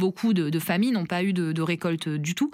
beaucoup 0.00 0.32
de, 0.32 0.58
familles 0.58 0.90
n'ont 0.90 1.06
pas 1.06 1.22
eu 1.22 1.32
de, 1.32 1.62
récolte 1.62 2.08
du 2.08 2.34
tout 2.34 2.50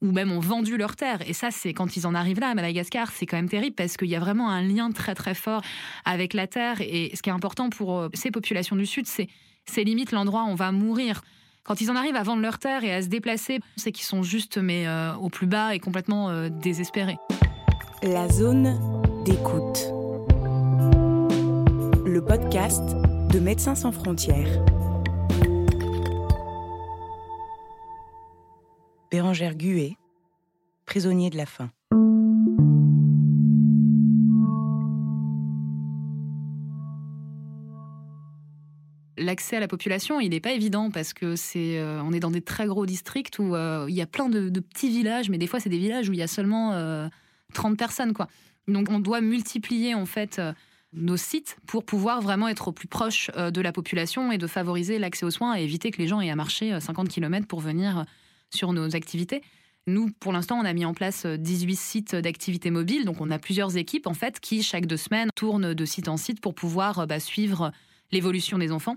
ou 0.00 0.12
même 0.12 0.32
ont 0.32 0.40
vendu 0.40 0.76
leurs 0.76 0.96
terres. 0.96 1.28
Et 1.28 1.32
ça, 1.32 1.50
c'est 1.50 1.72
quand 1.72 1.96
ils 1.96 2.06
en 2.06 2.14
arrivent 2.14 2.40
là 2.40 2.48
à 2.48 2.54
Madagascar, 2.54 3.10
c'est 3.10 3.26
quand 3.26 3.36
même 3.36 3.48
terrible 3.48 3.74
parce 3.74 3.96
qu'il 3.96 4.08
y 4.08 4.16
a 4.16 4.20
vraiment 4.20 4.50
un 4.50 4.62
lien 4.62 4.90
très 4.90 5.14
très 5.14 5.34
fort 5.34 5.62
avec 6.04 6.34
la 6.34 6.46
terre. 6.46 6.80
Et 6.80 7.10
ce 7.14 7.22
qui 7.22 7.30
est 7.30 7.32
important 7.32 7.70
pour 7.70 7.98
euh, 7.98 8.08
ces 8.12 8.30
populations 8.30 8.76
du 8.76 8.86
Sud, 8.86 9.06
c'est 9.06 9.28
c'est 9.66 9.82
limite 9.82 10.12
l'endroit 10.12 10.44
où 10.44 10.48
on 10.48 10.54
va 10.54 10.72
mourir. 10.72 11.22
Quand 11.62 11.80
ils 11.80 11.90
en 11.90 11.96
arrivent 11.96 12.16
à 12.16 12.22
vendre 12.22 12.42
leurs 12.42 12.58
terres 12.58 12.84
et 12.84 12.92
à 12.92 13.00
se 13.00 13.08
déplacer, 13.08 13.60
c'est 13.76 13.92
qu'ils 13.92 14.04
sont 14.04 14.22
juste 14.22 14.58
mais 14.58 14.86
euh, 14.86 15.14
au 15.14 15.30
plus 15.30 15.46
bas 15.46 15.74
et 15.74 15.78
complètement 15.78 16.28
euh, 16.28 16.50
désespérés. 16.50 17.16
La 18.02 18.28
zone 18.28 18.78
d'écoute. 19.24 19.88
Le 22.04 22.20
podcast 22.20 22.82
de 23.32 23.40
Médecins 23.40 23.74
sans 23.74 23.92
frontières. 23.92 24.62
Bérangère 29.14 29.54
Gué, 29.54 29.96
prisonnier 30.86 31.30
de 31.30 31.36
la 31.36 31.46
faim. 31.46 31.70
L'accès 39.16 39.58
à 39.58 39.60
la 39.60 39.68
population, 39.68 40.18
il 40.18 40.30
n'est 40.30 40.40
pas 40.40 40.50
évident 40.50 40.90
parce 40.90 41.12
que 41.12 41.36
c'est, 41.36 41.78
euh, 41.78 42.02
on 42.02 42.12
est 42.12 42.18
dans 42.18 42.32
des 42.32 42.42
très 42.42 42.66
gros 42.66 42.86
districts 42.86 43.38
où 43.38 43.54
euh, 43.54 43.86
il 43.88 43.94
y 43.94 44.02
a 44.02 44.06
plein 44.06 44.28
de, 44.28 44.50
petits 44.58 44.88
villages, 44.88 45.30
mais 45.30 45.38
des 45.38 45.46
fois 45.46 45.60
c'est 45.60 45.70
des 45.70 45.78
villages 45.78 46.08
où 46.08 46.12
il 46.12 46.18
y 46.18 46.22
a 46.22 46.26
seulement 46.26 46.70
30 47.52 47.72
euh, 47.72 47.76
personnes, 47.76 48.14
quoi. 48.14 48.26
Donc 48.66 48.90
on 48.90 48.98
doit 48.98 49.20
multiplier 49.20 49.94
en 49.94 50.06
fait 50.06 50.42
nos 50.92 51.16
sites 51.16 51.56
pour 51.68 51.84
pouvoir 51.84 52.20
vraiment 52.20 52.48
être 52.48 52.66
au 52.66 52.72
plus 52.72 52.88
proche 52.88 53.30
de 53.30 53.60
la 53.60 53.70
population 53.70 54.32
et 54.32 54.38
de 54.38 54.48
favoriser 54.48 54.98
l'accès 54.98 55.24
aux 55.24 55.30
soins 55.30 55.56
et 55.56 55.62
éviter 55.62 55.92
que 55.92 55.98
les 55.98 56.08
gens 56.08 56.20
aient 56.20 56.30
à 56.30 56.36
marcher 56.36 56.80
50 56.80 57.08
km 57.08 57.46
pour 57.46 57.60
venir 57.60 58.06
sur 58.54 58.72
nos 58.72 58.96
activités. 58.96 59.42
Nous, 59.86 60.10
pour 60.18 60.32
l'instant, 60.32 60.58
on 60.58 60.64
a 60.64 60.72
mis 60.72 60.86
en 60.86 60.94
place 60.94 61.26
18 61.26 61.72
euh, 61.72 61.76
sites 61.76 62.16
d'activités 62.16 62.70
mobiles. 62.70 63.04
Donc, 63.04 63.20
on 63.20 63.30
a 63.30 63.38
plusieurs 63.38 63.76
équipes, 63.76 64.06
en 64.06 64.14
fait, 64.14 64.40
qui, 64.40 64.62
chaque 64.62 64.86
deux 64.86 64.96
semaines, 64.96 65.28
tournent 65.34 65.74
de 65.74 65.84
site 65.84 66.08
en 66.08 66.16
site 66.16 66.40
pour 66.40 66.54
pouvoir 66.54 67.00
euh, 67.00 67.06
bah, 67.06 67.20
suivre 67.20 67.70
l'évolution 68.10 68.56
des 68.56 68.72
enfants. 68.72 68.96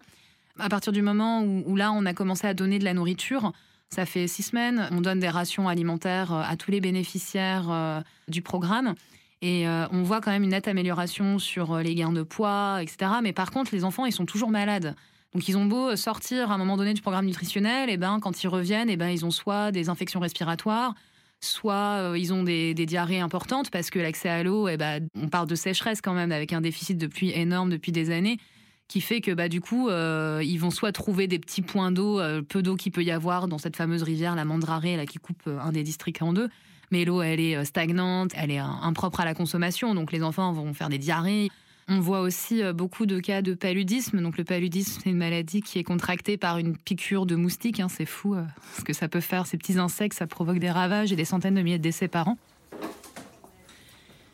À 0.60 0.70
partir 0.70 0.94
du 0.94 1.02
moment 1.02 1.44
où, 1.44 1.76
là, 1.76 1.92
on 1.92 2.06
a 2.06 2.14
commencé 2.14 2.48
à 2.48 2.54
donner 2.54 2.80
de 2.80 2.86
la 2.86 2.94
nourriture, 2.94 3.52
ça 3.90 4.06
fait 4.06 4.28
six 4.28 4.44
semaines, 4.44 4.88
on 4.92 5.02
donne 5.02 5.20
des 5.20 5.30
rations 5.30 5.68
alimentaires 5.68 6.34
euh, 6.34 6.42
à 6.42 6.56
tous 6.56 6.72
les 6.72 6.80
bénéficiaires 6.80 8.04
du 8.28 8.42
programme. 8.42 8.96
Et 9.44 9.68
on 9.68 10.02
voit 10.02 10.20
quand 10.20 10.32
même 10.32 10.42
une 10.42 10.50
nette 10.50 10.68
amélioration 10.68 11.38
sur 11.38 11.78
les 11.78 11.94
gains 11.94 12.12
de 12.12 12.24
poids, 12.24 12.80
etc. 12.82 13.12
Mais 13.22 13.34
par 13.34 13.52
contre, 13.52 13.70
les 13.72 13.84
enfants, 13.84 14.08
ils 14.08 14.12
sont 14.12 14.26
toujours 14.26 14.50
malades. 14.50 14.96
Donc 15.38 15.48
ils 15.48 15.56
ont 15.56 15.66
beau 15.66 15.96
sortir 15.96 16.50
à 16.50 16.56
un 16.56 16.58
moment 16.58 16.78
donné 16.78 16.96
du 16.96 17.02
programme 17.04 17.28
nutritionnel, 17.28 17.92
et 17.92 17.98
ben 17.98 18.20
quand 18.20 18.44
ils 18.44 18.48
reviennent, 18.48 18.90
et 18.90 18.98
ben 18.98 19.10
ils 19.10 19.24
ont 19.24 19.30
soit 19.30 19.72
des 19.72 19.88
infections 19.88 20.20
respiratoires, 20.20 20.96
soit 21.42 22.00
euh, 22.00 22.18
ils 22.18 22.34
ont 22.34 22.42
des, 22.42 22.74
diarrhées 22.74 23.20
importantes 23.20 23.70
parce 23.70 23.92
que 23.92 24.00
l'accès 24.00 24.30
à 24.30 24.42
l'eau, 24.42 24.68
et 24.68 24.78
ben, 24.78 25.08
on 25.16 25.28
parle 25.28 25.48
de 25.48 25.54
sécheresse 25.54 26.02
quand 26.02 26.16
même 26.16 26.32
avec 26.32 26.54
un 26.54 26.62
déficit 26.62 26.98
de 26.98 27.06
pluie 27.06 27.30
énorme 27.36 27.70
depuis 27.70 27.92
des 27.92 28.10
années 28.10 28.40
qui 28.88 29.00
fait 29.00 29.22
que 29.22 29.32
bah 29.32 29.48
du 29.48 29.62
coup 29.62 29.90
euh, 29.90 30.42
ils 30.44 30.58
vont 30.58 30.72
soit 30.72 30.92
trouver 30.92 31.28
des 31.28 31.38
petits 31.38 31.62
points 31.62 31.92
d'eau, 31.92 32.20
euh, 32.20 32.42
peu 32.42 32.64
d'eau 32.64 32.76
qu'il 32.76 32.92
peut 32.92 33.04
y 33.04 33.12
avoir 33.12 33.48
dans 33.48 33.60
cette 33.60 33.76
fameuse 33.76 34.02
rivière 34.02 34.34
la 34.34 34.44
Mandraré 34.44 34.98
là 34.98 35.06
qui 35.06 35.20
coupe 35.20 35.44
un 35.46 35.72
des 35.72 35.84
districts 35.84 36.24
en 36.24 36.34
deux, 36.34 36.50
mais 36.90 37.06
l'eau 37.06 37.22
elle 37.22 37.42
est 37.42 37.64
stagnante, 37.64 38.32
elle 38.34 38.50
est 38.50 38.58
impropre 38.58 39.20
à 39.20 39.26
la 39.26 39.36
consommation 39.36 39.94
donc 39.94 40.12
les 40.12 40.24
enfants 40.24 40.52
vont 40.52 40.74
faire 40.74 40.90
des 40.90 40.98
diarrhées. 40.98 41.52
On 41.90 42.02
voit 42.02 42.20
aussi 42.20 42.62
euh, 42.62 42.74
beaucoup 42.74 43.06
de 43.06 43.20
cas 43.20 43.42
de 43.42 43.54
paludisme. 43.54 44.22
Donc 44.22 44.38
le 44.38 44.44
paludisme, 44.44 45.00
c'est 45.02 45.10
une 45.10 45.18
maladie 45.18 45.62
qui 45.62 45.80
est 45.80 45.84
contractée 45.84 46.36
par 46.36 46.58
une 46.58 46.76
piqûre 46.76 47.26
de 47.26 47.36
moustique. 47.36 47.80
Hein. 47.80 47.88
c'est 47.90 48.06
fou 48.06 48.36
euh, 48.36 48.44
ce 48.78 48.84
que 48.84 48.92
ça 48.92 49.08
peut 49.08 49.22
faire. 49.22 49.46
Ces 49.46 49.58
petits 49.58 49.80
insectes, 49.80 50.18
ça 50.18 50.28
provoque 50.28 50.60
des 50.60 50.70
ravages 50.70 51.14
et 51.14 51.16
des 51.16 51.24
centaines 51.24 51.56
de 51.56 51.62
milliers 51.62 51.78
de 51.78 51.84
décès 51.84 52.10
par 52.10 52.28
an. 52.28 52.38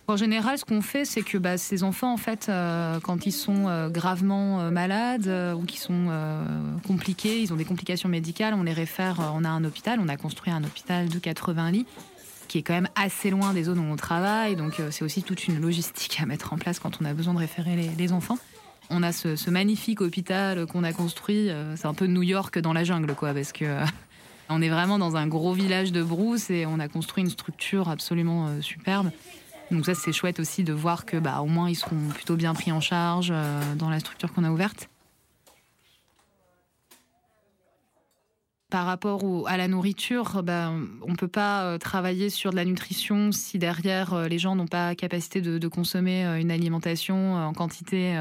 En 0.07 0.17
général, 0.17 0.57
ce 0.57 0.65
qu'on 0.65 0.81
fait, 0.81 1.05
c'est 1.05 1.21
que 1.21 1.37
bah, 1.37 1.57
ces 1.57 1.83
enfants, 1.83 2.11
en 2.11 2.17
fait, 2.17 2.47
euh, 2.49 2.99
quand 2.99 3.25
ils 3.25 3.31
sont 3.31 3.89
gravement 3.89 4.69
malades 4.69 5.55
ou 5.55 5.63
qui 5.63 5.77
sont 5.77 6.09
compliqués, 6.85 7.39
ils 7.41 7.53
ont 7.53 7.55
des 7.55 7.65
complications 7.65 8.09
médicales, 8.09 8.53
on 8.53 8.63
les 8.63 8.73
réfère, 8.73 9.31
on 9.33 9.45
a 9.45 9.49
un 9.49 9.63
hôpital, 9.63 9.99
on 10.01 10.09
a 10.09 10.17
construit 10.17 10.51
un 10.51 10.63
hôpital 10.63 11.07
de 11.07 11.19
80 11.19 11.71
lits 11.71 11.85
qui 12.47 12.59
est 12.59 12.61
quand 12.61 12.73
même 12.73 12.89
assez 12.95 13.29
loin 13.29 13.53
des 13.53 13.63
zones 13.63 13.79
où 13.79 13.91
on 13.91 13.95
travaille. 13.95 14.55
Donc 14.55 14.79
euh, 14.79 14.89
c'est 14.91 15.03
aussi 15.03 15.23
toute 15.23 15.47
une 15.47 15.59
logistique 15.59 16.19
à 16.21 16.25
mettre 16.25 16.53
en 16.53 16.57
place 16.57 16.79
quand 16.79 16.99
on 17.01 17.05
a 17.05 17.13
besoin 17.13 17.33
de 17.33 17.39
référer 17.39 17.75
les, 17.97 18.11
enfants. 18.13 18.37
On 18.89 19.03
a 19.03 19.11
ce, 19.11 19.49
magnifique 19.49 20.01
hôpital 20.01 20.65
qu'on 20.67 20.83
a 20.83 20.93
construit. 20.93 21.49
Euh, 21.49 21.75
c'est 21.75 21.87
un 21.87 21.93
peu 21.93 22.05
New 22.05 22.23
York 22.23 22.59
dans 22.59 22.73
la 22.73 22.83
jungle, 22.83 23.15
quoi, 23.15 23.33
parce 23.33 23.51
que 23.51 23.65
euh, 23.65 23.85
on 24.49 24.61
est 24.61 24.69
vraiment 24.69 24.99
dans 24.99 25.15
un 25.15 25.27
gros 25.27 25.53
village 25.53 25.91
de 25.91 26.03
brousse 26.03 26.49
et 26.49 26.65
on 26.65 26.79
a 26.79 26.87
construit 26.87 27.23
une 27.23 27.29
structure 27.29 27.89
absolument 27.89 28.61
superbe. 28.61 29.11
Donc 29.71 29.85
ça, 29.85 29.95
c'est 29.95 30.11
chouette 30.11 30.39
aussi 30.39 30.63
de 30.63 30.73
voir 30.73 31.05
que, 31.05 31.17
bah, 31.17 31.39
au 31.41 31.47
moins, 31.47 31.69
ils 31.69 31.75
seront 31.75 32.09
plutôt 32.13 32.35
bien 32.35 32.53
pris 32.53 32.71
en 32.71 32.81
charge 32.81 33.33
dans 33.77 33.89
la 33.89 33.99
structure 33.99 34.31
qu'on 34.33 34.43
a 34.43 34.51
ouverte. 34.51 34.89
Par 38.73 38.87
rapport 38.87 39.47
à 39.47 39.55
la 39.55 39.67
nourriture, 39.67 40.41
ben, 40.41 40.87
on 41.03 41.13
peut 41.13 41.27
pas 41.27 41.63
euh, 41.63 41.77
travailler 41.77 42.31
sur 42.31 42.49
de 42.49 42.55
la 42.55 42.65
nutrition 42.65 43.31
si 43.31 43.59
derrière 43.59 44.15
euh, 44.15 44.27
les 44.27 44.39
gens 44.39 44.55
n'ont 44.55 44.65
pas 44.65 44.95
capacité 44.95 45.41
de, 45.41 45.67
consommer 45.67 46.25
euh, 46.25 46.39
une 46.39 46.49
alimentation 46.49 47.35
en 47.35 47.53
quantité 47.53 48.19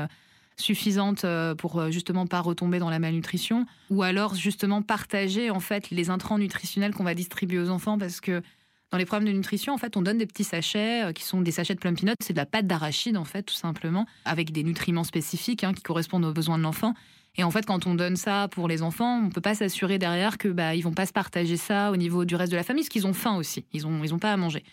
suffisante 0.59 1.25
pour 1.57 1.91
justement 1.91 2.27
pas 2.27 2.41
retomber 2.41 2.79
dans 2.79 2.91
la 2.91 2.99
malnutrition, 2.99 3.65
ou 3.89 4.03
alors 4.03 4.35
justement 4.35 4.83
partager 4.83 5.49
en 5.49 5.59
fait 5.59 5.89
les 5.89 6.11
intrants 6.11 6.37
nutritionnels 6.37 6.93
qu'on 6.93 7.03
va 7.03 7.15
distribuer 7.15 7.59
aux 7.59 7.71
enfants 7.71 7.97
parce 7.97 8.21
que 8.21 8.43
dans 8.91 8.99
les 8.99 9.07
programmes 9.07 9.27
de 9.27 9.33
nutrition, 9.33 9.73
en 9.73 9.79
fait, 9.79 9.97
on 9.97 10.03
donne 10.03 10.19
des 10.19 10.27
petits 10.27 10.45
sachets 10.45 11.15
qui 11.15 11.25
sont 11.25 11.41
des 11.41 11.51
sachets 11.51 11.75
de 11.75 11.81
plum 11.81 11.97
c'est 12.21 12.35
de 12.35 12.39
la 12.39 12.45
pâte 12.45 12.67
d'arachide 12.67 13.17
en 13.17 13.25
fait, 13.25 13.45
tout 13.45 13.55
simplement, 13.55 14.05
avec 14.27 14.53
des 14.53 14.65
nutriments 14.65 15.05
spécifiques 15.05 15.65
hein, 15.65 15.73
qui 15.73 15.83
correspondent 15.83 16.27
aux 16.27 16.35
besoins 16.35 16.59
de 16.59 16.63
l'enfant. 16.63 16.93
Et 17.37 17.45
en 17.45 17.51
fait, 17.51 17.65
quand 17.65 17.87
on 17.87 17.95
donne 17.95 18.17
ça 18.17 18.49
pour 18.51 18.69
les 18.69 18.83
enfants, 18.83 19.23
on 19.25 19.31
peut 19.31 19.41
pas 19.41 19.55
s'assurer 19.55 19.99
derrière 19.99 20.37
que 20.37 20.49
bah 20.49 20.75
ils 20.75 20.83
vont 20.83 20.93
pas 20.93 21.07
se 21.07 21.13
partager 21.13 21.57
ça 21.57 21.91
au 21.91 21.97
niveau 21.97 22.25
du 22.25 22.37
reste 22.37 22.53
de 22.53 22.57
la 22.57 22.63
famille, 22.63 22.83
parce 22.83 22.91
qu'ils 22.91 23.07
ont 23.07 23.15
faim 23.15 23.37
aussi. 23.37 23.65
Ils 23.73 23.87
ont 23.87 24.05
ils 24.05 24.13
ont 24.13 24.19
pas 24.19 24.33
à 24.33 24.37
manger. 24.37 24.65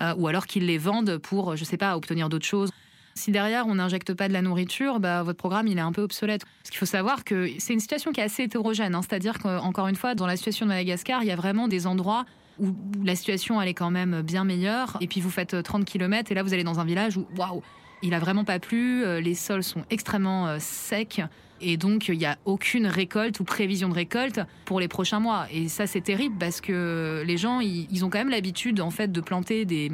Euh, 0.00 0.14
ou 0.16 0.28
alors 0.28 0.46
qu'ils 0.46 0.66
les 0.66 0.78
vendent 0.78 1.18
pour, 1.18 1.56
je 1.56 1.64
sais 1.64 1.76
pas, 1.76 1.96
obtenir 1.96 2.28
d'autres 2.28 2.46
choses. 2.46 2.70
Si 3.16 3.30
derrière 3.30 3.66
on 3.68 3.76
n'injecte 3.76 4.12
pas 4.12 4.26
de 4.26 4.32
la 4.32 4.42
nourriture, 4.42 4.98
bah, 4.98 5.22
votre 5.22 5.38
programme 5.38 5.68
il 5.68 5.78
est 5.78 5.82
un 5.82 5.92
peu 5.92 6.02
obsolète. 6.02 6.44
Parce 6.62 6.70
qu'il 6.70 6.78
faut 6.78 6.86
savoir 6.86 7.24
que 7.24 7.48
c'est 7.58 7.72
une 7.72 7.80
situation 7.80 8.12
qui 8.12 8.20
est 8.20 8.24
assez 8.24 8.44
hétérogène. 8.44 8.94
Hein. 8.94 9.02
C'est-à-dire 9.02 9.38
qu'encore 9.38 9.86
une 9.88 9.96
fois, 9.96 10.14
dans 10.14 10.26
la 10.26 10.36
situation 10.36 10.66
de 10.66 10.70
Madagascar, 10.70 11.22
il 11.22 11.28
y 11.28 11.32
a 11.32 11.36
vraiment 11.36 11.68
des 11.68 11.86
endroits 11.86 12.24
où 12.60 12.68
la 13.02 13.16
situation 13.16 13.60
elle 13.60 13.68
est 13.68 13.74
quand 13.74 13.90
même 13.90 14.22
bien 14.22 14.44
meilleure. 14.44 14.96
Et 15.00 15.08
puis 15.08 15.20
vous 15.20 15.30
faites 15.30 15.62
30 15.62 15.82
euh, 15.82 15.84
km 15.84 16.30
et 16.30 16.34
là 16.34 16.42
vous 16.42 16.54
allez 16.54 16.64
dans 16.64 16.78
un 16.78 16.84
village 16.84 17.16
où 17.16 17.26
waouh, 17.36 17.62
il 18.02 18.14
a 18.14 18.18
vraiment 18.18 18.44
pas 18.44 18.58
plu, 18.60 19.04
euh, 19.04 19.20
les 19.20 19.34
sols 19.34 19.64
sont 19.64 19.84
extrêmement 19.90 20.58
secs. 20.60 21.22
Et 21.60 21.76
donc, 21.76 22.08
il 22.08 22.18
n'y 22.18 22.26
a 22.26 22.36
aucune 22.44 22.86
récolte 22.86 23.40
ou 23.40 23.44
prévision 23.44 23.88
de 23.88 23.94
récolte 23.94 24.40
pour 24.64 24.80
les 24.80 24.88
prochains 24.88 25.20
mois. 25.20 25.46
Et 25.52 25.68
ça, 25.68 25.86
c'est 25.86 26.00
terrible 26.00 26.36
parce 26.38 26.60
que 26.60 27.22
les 27.26 27.36
gens, 27.36 27.60
ils, 27.60 28.04
ont 28.04 28.10
quand 28.10 28.18
même 28.18 28.30
l'habitude, 28.30 28.80
en 28.80 28.90
fait, 28.90 29.12
de 29.12 29.20
planter 29.20 29.64
des, 29.64 29.90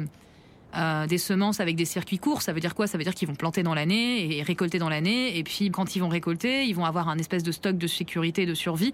euh, 0.75 1.07
des 1.07 1.17
semences 1.17 1.59
avec 1.59 1.75
des 1.75 1.85
circuits 1.85 2.19
courts. 2.19 2.41
Ça 2.41 2.51
veut 2.51 2.59
dire 2.59 2.75
quoi? 2.75 2.87
Ça 2.87 2.97
veut 2.97 3.03
dire 3.03 3.13
qu'ils 3.13 3.27
vont 3.27 3.35
planter 3.35 3.63
dans 3.63 3.73
l'année 3.73 4.37
et 4.37 4.43
récolter 4.43 4.79
dans 4.79 4.89
l'année. 4.89 5.37
Et 5.37 5.43
puis, 5.43 5.69
quand 5.69 5.95
ils 5.95 5.99
vont 5.99 6.09
récolter, 6.09 6.65
ils 6.65 6.75
vont 6.75 6.85
avoir 6.85 7.09
un 7.09 7.17
espèce 7.17 7.43
de 7.43 7.51
stock 7.51 7.77
de 7.77 7.87
sécurité, 7.87 8.45
de 8.45 8.53
survie 8.53 8.93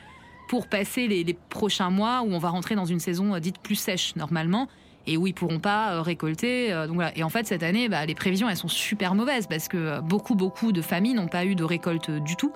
pour 0.50 0.68
passer 0.68 1.08
les, 1.08 1.24
les 1.24 1.34
prochains 1.34 1.90
mois 1.90 2.22
où 2.22 2.32
on 2.32 2.40
va 2.40 2.50
rentrer 2.50 2.76
dans 2.76 2.86
une 2.86 3.00
saison 3.00 3.34
euh, 3.34 3.40
dite 3.40 3.60
plus 3.60 3.76
sèche, 3.76 4.16
normalement 4.16 4.68
et 5.08 5.18
où 5.18 5.26
ils 5.26 5.34
pourront 5.34 5.60
pas 5.60 5.94
euh, 5.94 6.02
récolter. 6.02 6.74
Voilà. 6.90 7.18
Et 7.18 7.24
en 7.24 7.30
fait, 7.30 7.48
cette 7.48 7.64
année, 7.64 7.90
bah, 7.90 8.06
les 8.06 8.16
prévisions, 8.16 8.50
elles 8.50 8.58
sont 8.58 8.68
super 8.68 9.16
mauvaises 9.16 9.48
parce 9.48 9.68
que 9.68 10.00
beaucoup, 10.02 10.36
beaucoup 10.36 10.72
de 10.72 10.82
familles 10.82 11.14
n'ont 11.14 11.28
pas 11.28 11.46
eu 11.46 11.56
de 11.56 11.64
récolte 11.64 12.12
du 12.12 12.36
tout 12.36 12.52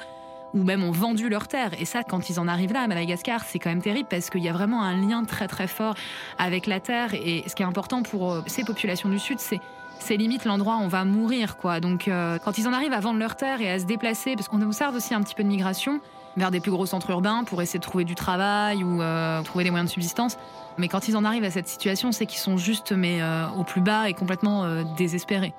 ou 0.54 0.64
même 0.64 0.84
ont 0.84 0.92
vendu 0.92 1.30
leurs 1.30 1.48
terres. 1.48 1.72
Et 1.80 1.86
ça, 1.86 2.04
quand 2.04 2.30
ils 2.30 2.40
en 2.40 2.48
arrivent 2.48 2.74
là 2.74 2.82
à 2.82 2.88
Madagascar, 2.88 3.44
c'est 3.46 3.60
quand 3.60 3.70
même 3.70 3.82
terrible 3.82 4.08
parce 4.10 4.30
qu'il 4.30 4.44
y 4.44 4.50
a 4.50 4.54
vraiment 4.54 4.84
un 4.84 4.96
lien 4.96 5.24
très 5.24 5.48
très 5.48 5.68
fort 5.68 5.96
avec 6.38 6.68
la 6.68 6.80
terre. 6.80 7.14
Et 7.14 7.44
ce 7.48 7.56
qui 7.56 7.64
est 7.64 7.66
important 7.66 8.04
pour 8.04 8.32
euh, 8.32 8.42
ces 8.48 8.64
populations 8.64 9.10
du 9.10 9.20
Sud, 9.20 9.40
c'est 9.40 9.60
c'est 10.00 10.18
limite 10.18 10.46
l'endroit 10.46 10.78
où 10.78 10.80
on 10.80 10.88
va 10.88 11.06
mourir, 11.06 11.58
quoi. 11.58 11.80
Donc, 11.80 12.08
euh, 12.08 12.40
quand 12.44 12.58
ils 12.58 12.68
en 12.68 12.74
arrivent 12.74 12.92
à 12.92 13.00
vendre 13.00 13.20
leurs 13.20 13.36
terres 13.36 13.62
et 13.62 13.70
à 13.70 13.78
se 13.78 13.86
déplacer, 13.86 14.34
parce 14.36 14.48
qu'on 14.48 14.62
observe 14.64 14.96
aussi 14.96 15.14
un 15.14 15.22
petit 15.22 15.36
peu 15.36 15.44
de 15.44 15.48
migration 15.48 16.02
vers 16.38 16.52
des 16.52 16.60
plus 16.60 16.72
gros 16.72 16.86
centres 16.86 17.10
urbains 17.10 17.44
pour 17.44 17.62
essayer 17.62 17.80
de 17.80 17.84
trouver 17.84 18.04
du 18.04 18.16
travail 18.16 18.84
ou 18.84 19.02
euh, 19.02 19.42
trouver 19.44 19.64
des 19.64 19.70
moyens 19.70 19.90
de 19.90 19.94
subsistance. 19.94 20.38
Mais 20.78 20.88
quand 20.88 21.08
ils 21.08 21.18
en 21.18 21.26
arrivent 21.26 21.44
à 21.44 21.52
cette 21.52 21.68
situation, 21.68 22.12
c'est 22.12 22.26
qu'ils 22.26 22.40
sont 22.40 22.58
juste 22.58 22.92
mais 22.92 23.22
au 23.58 23.64
plus 23.64 23.82
bas 23.82 24.10
et 24.10 24.14
complètement 24.14 24.84
désespérés. 24.96 25.54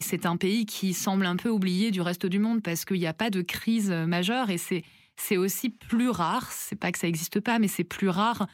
c'est 0.00 0.24
un 0.24 0.38
pays 0.38 0.64
qui 0.64 0.94
semble 0.94 1.26
un 1.26 1.36
peu 1.36 1.50
oublié 1.50 1.90
du 1.90 2.00
reste 2.00 2.24
du 2.24 2.38
monde 2.38 2.62
parce 2.62 2.86
qu'il 2.86 2.98
n'y 2.98 3.06
a 3.06 3.12
pas 3.12 3.28
de 3.28 3.42
crise 3.42 3.90
majeure 3.90 4.48
et 4.48 4.56
c'est 4.56 4.82
c'est 5.18 5.36
aussi 5.36 5.68
plus 5.68 6.08
rare. 6.08 6.50
C'est 6.52 6.76
pas 6.76 6.92
que 6.92 6.98
ça 6.98 7.06
n'existe 7.06 7.40
pas, 7.40 7.58
mais 7.58 7.68
c'est 7.68 7.84
plus 7.84 8.08
rare 8.08 8.46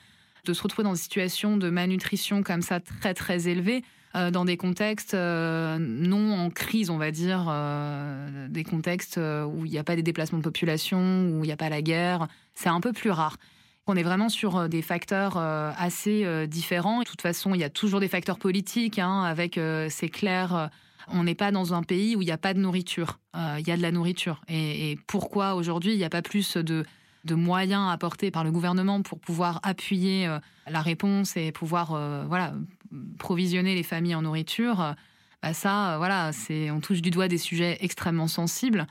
de 0.44 0.52
se 0.52 0.62
retrouver 0.62 0.84
dans 0.84 0.94
une 0.94 1.00
situation 1.00 1.56
de 1.56 1.70
malnutrition 1.70 2.42
comme 2.42 2.62
ça 2.62 2.80
très 2.80 3.14
très 3.14 3.48
élevée 3.48 3.82
dans 4.14 4.44
des 4.44 4.56
contextes 4.56 5.14
non 5.14 6.32
en 6.32 6.50
crise, 6.50 6.90
on 6.90 6.98
va 6.98 7.10
dire, 7.10 7.52
des 8.48 8.64
contextes 8.64 9.18
où 9.18 9.64
il 9.64 9.70
n'y 9.70 9.78
a 9.78 9.84
pas 9.84 9.96
des 9.96 10.02
déplacements 10.02 10.38
de 10.38 10.44
population, 10.44 10.98
où 10.98 11.44
il 11.44 11.46
n'y 11.46 11.52
a 11.52 11.56
pas 11.56 11.68
la 11.68 11.82
guerre. 11.82 12.28
C'est 12.54 12.68
un 12.68 12.80
peu 12.80 12.92
plus 12.92 13.10
rare. 13.10 13.36
On 13.86 13.96
est 13.96 14.02
vraiment 14.02 14.28
sur 14.28 14.68
des 14.68 14.82
facteurs 14.82 15.36
assez 15.36 16.46
différents. 16.46 17.00
De 17.00 17.04
toute 17.04 17.22
façon, 17.22 17.54
il 17.54 17.60
y 17.60 17.64
a 17.64 17.70
toujours 17.70 18.00
des 18.00 18.08
facteurs 18.08 18.38
politiques, 18.38 18.98
hein, 18.98 19.22
avec, 19.22 19.58
c'est 19.90 20.08
clair, 20.08 20.70
on 21.08 21.24
n'est 21.24 21.34
pas 21.34 21.50
dans 21.50 21.74
un 21.74 21.82
pays 21.82 22.16
où 22.16 22.22
il 22.22 22.26
n'y 22.26 22.30
a 22.30 22.38
pas 22.38 22.54
de 22.54 22.60
nourriture. 22.60 23.18
Il 23.34 23.66
y 23.66 23.70
a 23.70 23.76
de 23.76 23.82
la 23.82 23.90
nourriture. 23.90 24.40
Et, 24.48 24.98
pourquoi 25.06 25.54
aujourd'hui 25.54 25.92
il 25.92 25.98
n'y 25.98 26.04
a 26.04 26.10
pas 26.10 26.22
plus 26.22 26.56
de, 26.56 26.84
moyens 27.30 27.90
apportés 27.90 28.30
par 28.30 28.44
le 28.44 28.52
gouvernement 28.52 29.02
pour 29.02 29.18
pouvoir 29.18 29.60
appuyer 29.62 30.28
la 30.68 30.80
réponse 30.80 31.36
et 31.36 31.52
pouvoir 31.52 31.88
voilà, 32.26 32.54
provisionner 33.18 33.74
les 33.74 33.82
familles 33.82 34.14
en 34.14 34.22
nourriture 34.22 34.94
bah 35.44 35.52
ça, 35.52 35.96
voilà, 35.98 36.32
c'est 36.32 36.70
on 36.70 36.80
touche 36.80 37.02
du 37.02 37.10
doigt 37.10 37.28
des 37.28 37.36
sujets 37.36 37.76
extrêmement 37.82 38.28
sensibles. 38.28 38.86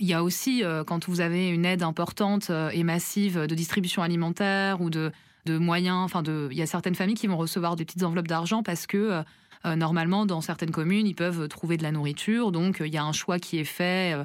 Il 0.00 0.06
y 0.06 0.14
a 0.14 0.22
aussi, 0.22 0.64
euh, 0.64 0.82
quand 0.82 1.06
vous 1.06 1.20
avez 1.20 1.50
une 1.50 1.66
aide 1.66 1.82
importante 1.82 2.48
euh, 2.48 2.70
et 2.70 2.82
massive 2.82 3.40
de 3.40 3.54
distribution 3.54 4.02
alimentaire 4.02 4.80
ou 4.80 4.88
de, 4.88 5.12
moyens, 5.46 5.98
enfin, 5.98 6.22
de, 6.22 6.48
il 6.50 6.56
y 6.56 6.62
a 6.62 6.66
certaines 6.66 6.94
familles 6.94 7.14
qui 7.14 7.26
vont 7.26 7.36
recevoir 7.36 7.76
des 7.76 7.84
petites 7.84 8.02
enveloppes 8.04 8.26
d'argent 8.28 8.62
parce 8.62 8.86
que 8.86 9.22
euh, 9.66 9.76
normalement, 9.76 10.24
dans 10.24 10.40
certaines 10.40 10.70
communes, 10.70 11.06
ils 11.06 11.14
peuvent 11.14 11.46
trouver 11.48 11.76
de 11.76 11.82
la 11.82 11.92
nourriture. 11.92 12.52
Donc, 12.52 12.78
il 12.80 12.92
y 12.92 12.96
a 12.96 13.04
un 13.04 13.12
choix 13.12 13.38
qui 13.38 13.58
est 13.58 13.64
fait 13.64 14.16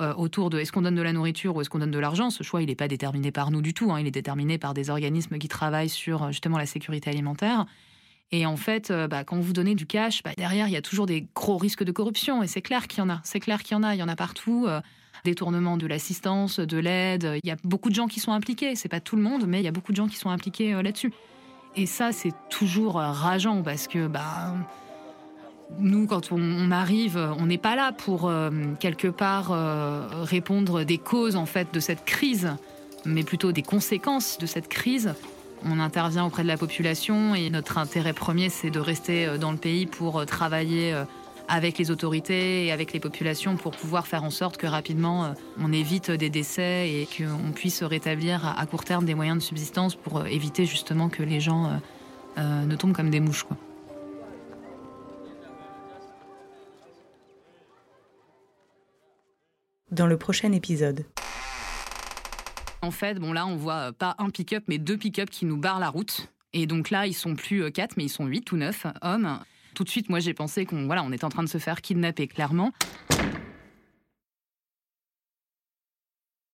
autour 0.00 0.48
de 0.48 0.58
est-ce 0.58 0.72
qu'on 0.72 0.82
donne 0.82 0.94
de 0.94 1.02
la 1.02 1.12
nourriture 1.12 1.56
ou 1.56 1.60
est-ce 1.60 1.70
qu'on 1.70 1.78
donne 1.80 1.90
de 1.90 1.98
l'argent? 1.98 2.30
Ce 2.30 2.42
choix, 2.42 2.62
il 2.62 2.68
n'est 2.68 2.74
pas 2.74 2.88
déterminé 2.88 3.30
par 3.30 3.50
nous 3.50 3.62
du 3.62 3.74
tout. 3.74 3.92
Hein. 3.92 4.00
il 4.00 4.06
est 4.06 4.10
déterminé 4.10 4.58
par 4.58 4.74
des 4.74 4.90
organismes 4.90 5.38
qui 5.38 5.48
travaillent 5.48 5.88
sur 5.88 6.30
justement 6.30 6.58
la 6.58 6.66
sécurité 6.66 7.10
alimentaire. 7.10 7.66
Et 8.32 8.44
en 8.44 8.56
fait, 8.56 8.92
bah, 8.92 9.24
quand 9.24 9.38
vous 9.38 9.52
donnez 9.52 9.74
du 9.74 9.86
cash, 9.86 10.22
bah, 10.22 10.32
derrière, 10.36 10.66
il 10.68 10.72
y 10.72 10.76
a 10.76 10.82
toujours 10.82 11.06
des 11.06 11.28
gros 11.34 11.56
risques 11.56 11.84
de 11.84 11.92
corruption. 11.92 12.42
Et 12.42 12.46
c'est 12.46 12.62
clair 12.62 12.88
qu'il 12.88 12.98
y 12.98 13.02
en 13.02 13.10
a. 13.10 13.20
C'est 13.22 13.40
clair 13.40 13.62
qu'il 13.62 13.76
y 13.76 13.78
en 13.78 13.82
a. 13.82 13.94
Il 13.94 13.98
y 13.98 14.02
en 14.02 14.08
a 14.08 14.16
partout 14.16 14.66
détournement 15.26 15.76
de 15.76 15.86
l'assistance, 15.86 16.60
de 16.60 16.78
l'aide. 16.78 17.38
Il 17.42 17.48
y 17.48 17.52
a 17.52 17.56
beaucoup 17.64 17.90
de 17.90 17.94
gens 17.94 18.06
qui 18.06 18.20
sont 18.20 18.32
impliqués. 18.32 18.76
C'est 18.76 18.88
pas 18.88 19.00
tout 19.00 19.16
le 19.16 19.22
monde, 19.22 19.46
mais 19.46 19.60
il 19.60 19.64
y 19.64 19.68
a 19.68 19.72
beaucoup 19.72 19.92
de 19.92 19.96
gens 19.96 20.06
qui 20.06 20.16
sont 20.16 20.30
impliqués 20.30 20.72
euh, 20.72 20.82
là-dessus. 20.82 21.12
Et 21.74 21.86
ça, 21.86 22.12
c'est 22.12 22.32
toujours 22.48 22.98
euh, 22.98 23.10
rageant 23.10 23.62
parce 23.62 23.88
que 23.88 24.06
bah, 24.06 24.54
nous, 25.78 26.06
quand 26.06 26.30
on, 26.32 26.70
arrive, 26.70 27.18
on 27.38 27.46
n'est 27.46 27.58
pas 27.58 27.74
là 27.74 27.92
pour 27.92 28.28
euh, 28.28 28.50
quelque 28.78 29.08
part 29.08 29.50
répondre 30.22 30.84
des 30.84 30.98
causes 30.98 31.36
en 31.36 31.46
fait 31.46 31.74
de 31.74 31.80
cette 31.80 32.04
crise, 32.04 32.56
mais 33.04 33.24
plutôt 33.24 33.52
des 33.52 33.62
conséquences 33.62 34.38
de 34.38 34.46
cette 34.46 34.68
crise. 34.68 35.14
On 35.68 35.80
intervient 35.80 36.24
auprès 36.24 36.42
de 36.42 36.48
la 36.48 36.56
population 36.56 37.34
et 37.34 37.50
notre 37.50 37.78
intérêt 37.78 38.12
premier, 38.12 38.48
c'est 38.50 38.70
de 38.70 38.78
rester 38.78 39.36
dans 39.38 39.50
le 39.50 39.58
pays 39.58 39.86
pour 39.86 40.24
travailler 40.24 40.94
avec 41.48 41.78
les 41.78 41.90
autorités 41.90 42.66
et 42.66 42.72
avec 42.72 42.92
les 42.92 43.00
populations 43.00 43.56
pour 43.56 43.72
pouvoir 43.72 44.06
faire 44.06 44.24
en 44.24 44.30
sorte 44.30 44.56
que 44.56 44.66
rapidement 44.66 45.24
euh, 45.24 45.32
on 45.60 45.72
évite 45.72 46.10
des 46.10 46.30
décès 46.30 46.90
et 46.90 47.06
qu'on 47.06 47.52
puisse 47.52 47.82
rétablir 47.82 48.46
à 48.46 48.66
court 48.66 48.84
terme 48.84 49.04
des 49.04 49.14
moyens 49.14 49.38
de 49.38 49.42
subsistance 49.42 49.94
pour 49.94 50.18
euh, 50.18 50.24
éviter 50.24 50.66
justement 50.66 51.08
que 51.08 51.22
les 51.22 51.40
gens 51.40 51.80
euh, 52.38 52.64
ne 52.64 52.76
tombent 52.76 52.94
comme 52.94 53.10
des 53.10 53.20
mouches. 53.20 53.46
Dans 59.92 60.06
le 60.06 60.16
prochain 60.16 60.52
épisode. 60.52 61.04
En 62.86 62.92
fait, 62.92 63.18
bon 63.18 63.32
là, 63.32 63.48
on 63.48 63.56
voit 63.56 63.92
pas 63.92 64.14
un 64.18 64.30
pick-up, 64.30 64.62
mais 64.68 64.78
deux 64.78 64.96
pick-up 64.96 65.28
qui 65.28 65.44
nous 65.44 65.56
barrent 65.56 65.80
la 65.80 65.88
route. 65.88 66.32
Et 66.52 66.68
donc 66.68 66.90
là, 66.90 67.08
ils 67.08 67.14
sont 67.14 67.34
plus 67.34 67.72
quatre, 67.72 67.96
mais 67.96 68.04
ils 68.04 68.08
sont 68.08 68.26
huit 68.26 68.52
ou 68.52 68.56
neuf 68.56 68.86
hommes 69.02 69.40
tout 69.76 69.84
de 69.84 69.90
suite, 69.90 70.08
moi, 70.08 70.20
j'ai 70.20 70.32
pensé 70.32 70.64
qu'on 70.64 70.86
voilà, 70.86 71.04
on 71.04 71.12
était 71.12 71.26
en 71.26 71.28
train 71.28 71.42
de 71.42 71.48
se 71.48 71.58
faire 71.58 71.82
kidnapper, 71.82 72.26
clairement. 72.26 72.72